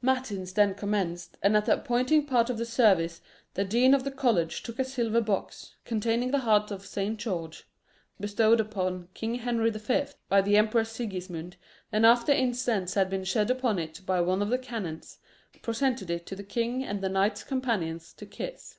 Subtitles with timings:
[0.00, 3.20] Matins then commenced, and at the appointed part of the service
[3.52, 7.68] the dean of the college took a silver box, containing the heart of Saint George,
[8.18, 11.58] bestowed upon King Henry the Fifth by the Emperor Sigismund,
[11.92, 15.18] and after incense had been shed upon it by one of the canons,
[15.60, 18.78] presented it to the king and the knights companions to kiss.